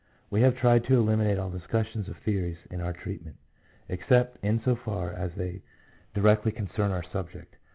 We 0.31 0.41
have 0.41 0.55
tried 0.57 0.83
to 0.85 0.97
eliminate 0.97 1.37
all 1.37 1.51
discussions 1.51 2.07
of 2.09 2.17
theories 2.17 2.57
in 2.71 2.81
our 2.81 2.91
treatment, 2.91 3.37
except 3.87 4.43
in 4.43 4.59
so 4.61 4.75
far 4.75 5.13
as 5.13 5.35
they 5.35 5.61
directly 6.15 6.51
concern 6.51 6.89
our 6.89 7.03
subject. 7.03 7.55